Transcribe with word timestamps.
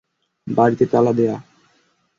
বাড়িতে 0.47 0.85
তালা 0.85 1.11
দেওয়া। 1.13 1.37